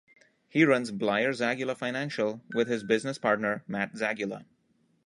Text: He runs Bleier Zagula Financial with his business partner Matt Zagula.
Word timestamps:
He 0.49 0.63
runs 0.65 0.89
Bleier 0.91 1.29
Zagula 1.29 1.77
Financial 1.77 2.41
with 2.55 2.67
his 2.67 2.83
business 2.83 3.19
partner 3.19 3.63
Matt 3.67 3.93
Zagula. 3.93 4.45